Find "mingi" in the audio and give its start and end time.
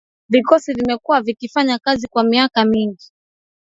2.65-3.11